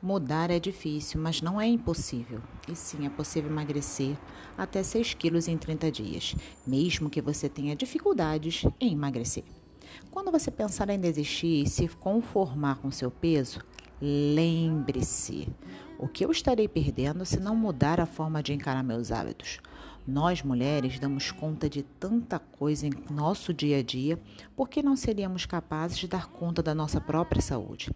Mudar 0.00 0.48
é 0.48 0.60
difícil, 0.60 1.20
mas 1.20 1.42
não 1.42 1.60
é 1.60 1.66
impossível. 1.66 2.40
E 2.70 2.76
sim, 2.76 3.04
é 3.04 3.10
possível 3.10 3.50
emagrecer 3.50 4.16
até 4.56 4.80
6 4.80 5.14
quilos 5.14 5.48
em 5.48 5.58
30 5.58 5.90
dias, 5.90 6.36
mesmo 6.64 7.10
que 7.10 7.20
você 7.20 7.48
tenha 7.48 7.74
dificuldades 7.74 8.64
em 8.80 8.92
emagrecer. 8.92 9.42
Quando 10.08 10.30
você 10.30 10.52
pensar 10.52 10.88
em 10.90 11.00
desistir 11.00 11.64
e 11.64 11.68
se 11.68 11.88
conformar 11.88 12.76
com 12.76 12.92
seu 12.92 13.10
peso, 13.10 13.60
lembre-se: 14.00 15.48
o 15.98 16.06
que 16.06 16.24
eu 16.24 16.30
estarei 16.30 16.68
perdendo 16.68 17.24
se 17.24 17.40
não 17.40 17.56
mudar 17.56 18.00
a 18.00 18.06
forma 18.06 18.42
de 18.42 18.52
encarar 18.52 18.82
meus 18.82 19.10
hábitos? 19.10 19.60
Nós 20.06 20.42
mulheres 20.42 20.98
damos 20.98 21.30
conta 21.30 21.68
de 21.68 21.82
tanta 21.82 22.38
coisa 22.38 22.86
em 22.86 22.92
nosso 23.10 23.52
dia 23.52 23.78
a 23.78 23.82
dia, 23.82 24.18
por 24.56 24.68
que 24.68 24.82
não 24.82 24.96
seríamos 24.96 25.44
capazes 25.44 25.98
de 25.98 26.08
dar 26.08 26.28
conta 26.28 26.62
da 26.62 26.74
nossa 26.74 27.00
própria 27.00 27.42
saúde? 27.42 27.90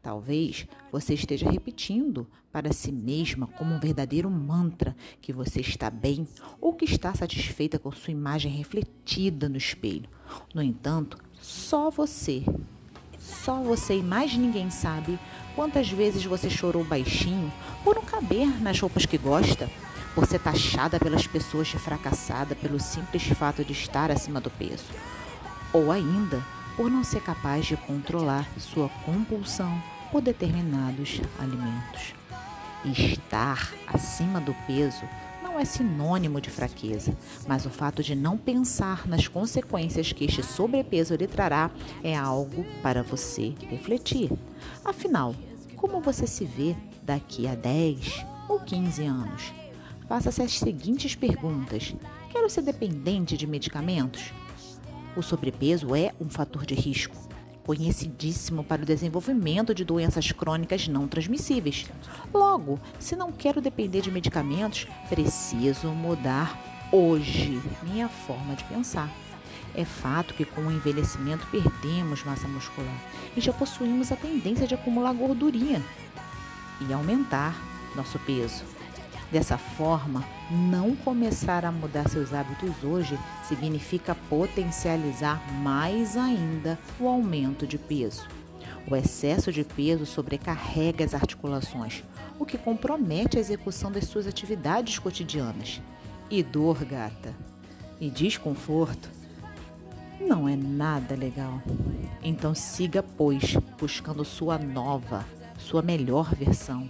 Talvez 0.00 0.68
você 0.92 1.14
esteja 1.14 1.50
repetindo 1.50 2.28
para 2.52 2.72
si 2.72 2.92
mesma 2.92 3.48
como 3.48 3.74
um 3.74 3.80
verdadeiro 3.80 4.30
mantra 4.30 4.96
que 5.20 5.32
você 5.32 5.60
está 5.60 5.90
bem 5.90 6.28
ou 6.60 6.72
que 6.72 6.84
está 6.84 7.12
satisfeita 7.12 7.78
com 7.78 7.90
sua 7.90 8.12
imagem 8.12 8.52
refletida 8.52 9.48
no 9.48 9.56
espelho. 9.56 10.08
No 10.54 10.62
entanto, 10.62 11.18
só 11.34 11.90
você, 11.90 12.44
só 13.18 13.60
você 13.60 13.98
e 13.98 14.02
mais 14.02 14.36
ninguém 14.36 14.70
sabe 14.70 15.18
quantas 15.56 15.90
vezes 15.90 16.22
você 16.24 16.50
chorou 16.50 16.84
baixinho 16.84 17.50
por 17.82 17.96
não 17.96 18.02
caber 18.02 18.46
nas 18.62 18.78
roupas 18.78 19.06
que 19.06 19.16
gosta, 19.16 19.68
por 20.14 20.26
ser 20.26 20.38
taxada 20.38 21.00
pelas 21.00 21.26
pessoas 21.26 21.66
de 21.66 21.78
fracassada 21.78 22.54
pelo 22.54 22.78
simples 22.78 23.22
fato 23.28 23.64
de 23.64 23.72
estar 23.72 24.10
acima 24.10 24.40
do 24.40 24.50
peso, 24.50 24.84
ou 25.72 25.90
ainda 25.90 26.44
por 26.76 26.90
não 26.90 27.02
ser 27.02 27.22
capaz 27.22 27.64
de 27.64 27.76
controlar 27.76 28.46
sua 28.58 28.90
compulsão 29.04 29.82
por 30.12 30.20
determinados 30.20 31.20
alimentos. 31.38 32.14
Estar 32.84 33.72
acima 33.86 34.40
do 34.40 34.54
peso 34.66 35.02
não 35.56 35.62
é 35.62 35.64
sinônimo 35.64 36.38
de 36.38 36.50
fraqueza, 36.50 37.16
mas 37.48 37.64
o 37.64 37.70
fato 37.70 38.02
de 38.02 38.14
não 38.14 38.36
pensar 38.36 39.08
nas 39.08 39.26
consequências 39.26 40.12
que 40.12 40.26
este 40.26 40.42
sobrepeso 40.42 41.14
lhe 41.14 41.26
trará 41.26 41.70
é 42.04 42.14
algo 42.14 42.62
para 42.82 43.02
você 43.02 43.54
refletir. 43.66 44.30
Afinal, 44.84 45.34
como 45.74 46.02
você 46.02 46.26
se 46.26 46.44
vê 46.44 46.76
daqui 47.02 47.46
a 47.46 47.54
10 47.54 48.26
ou 48.50 48.60
15 48.60 49.02
anos? 49.06 49.54
Faça-se 50.06 50.42
as 50.42 50.58
seguintes 50.58 51.14
perguntas: 51.14 51.94
Quero 52.30 52.50
ser 52.50 52.60
dependente 52.60 53.34
de 53.34 53.46
medicamentos? 53.46 54.34
O 55.16 55.22
sobrepeso 55.22 55.94
é 55.94 56.12
um 56.20 56.28
fator 56.28 56.66
de 56.66 56.74
risco 56.74 57.16
conhecidíssimo 57.66 58.62
para 58.62 58.82
o 58.82 58.86
desenvolvimento 58.86 59.74
de 59.74 59.84
doenças 59.84 60.30
crônicas 60.30 60.86
não 60.86 61.08
transmissíveis. 61.08 61.84
Logo, 62.32 62.78
se 63.00 63.16
não 63.16 63.32
quero 63.32 63.60
depender 63.60 64.00
de 64.02 64.10
medicamentos, 64.10 64.86
preciso 65.08 65.88
mudar 65.88 66.56
hoje 66.92 67.60
minha 67.82 68.08
forma 68.08 68.54
de 68.54 68.62
pensar. 68.64 69.12
É 69.74 69.84
fato 69.84 70.32
que 70.32 70.44
com 70.44 70.60
o 70.62 70.70
envelhecimento 70.70 71.44
perdemos 71.48 72.22
massa 72.22 72.46
muscular 72.46 73.02
e 73.36 73.40
já 73.40 73.52
possuímos 73.52 74.12
a 74.12 74.16
tendência 74.16 74.66
de 74.66 74.76
acumular 74.76 75.12
gordurinha 75.12 75.82
e 76.88 76.92
aumentar 76.92 77.52
nosso 77.96 78.18
peso. 78.20 78.75
Dessa 79.30 79.58
forma, 79.58 80.24
não 80.50 80.94
começar 80.94 81.64
a 81.64 81.72
mudar 81.72 82.08
seus 82.08 82.32
hábitos 82.32 82.84
hoje 82.84 83.18
significa 83.42 84.14
potencializar 84.28 85.42
mais 85.54 86.16
ainda 86.16 86.78
o 87.00 87.08
aumento 87.08 87.66
de 87.66 87.76
peso. 87.76 88.28
O 88.88 88.94
excesso 88.94 89.50
de 89.50 89.64
peso 89.64 90.06
sobrecarrega 90.06 91.04
as 91.04 91.12
articulações, 91.12 92.04
o 92.38 92.46
que 92.46 92.56
compromete 92.56 93.36
a 93.36 93.40
execução 93.40 93.90
das 93.90 94.04
suas 94.04 94.28
atividades 94.28 94.96
cotidianas. 95.00 95.80
E 96.30 96.40
dor, 96.40 96.84
gata, 96.84 97.34
e 98.00 98.08
desconforto 98.08 99.10
não 100.20 100.48
é 100.48 100.54
nada 100.54 101.16
legal. 101.16 101.60
Então 102.22 102.54
siga, 102.54 103.02
pois, 103.02 103.56
buscando 103.78 104.24
sua 104.24 104.56
nova, 104.56 105.24
sua 105.58 105.82
melhor 105.82 106.32
versão 106.32 106.88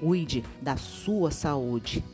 cuide 0.00 0.44
da 0.60 0.76
sua 0.76 1.30
saúde 1.30 2.04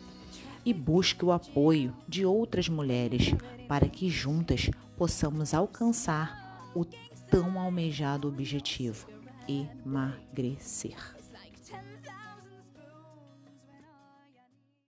e 0.65 0.73
busque 0.73 1.25
o 1.25 1.33
apoio 1.33 1.95
de 2.09 2.25
outras 2.25 2.69
mulheres 2.69 3.35
para 3.69 3.89
que 3.89 4.09
juntas 4.09 4.71
possamos 4.97 5.53
alcançar 5.53 6.71
o 6.75 6.85
tão 7.31 7.59
almejado 7.59 8.29
objetivo: 8.29 9.07
emagrecer. 9.49 10.97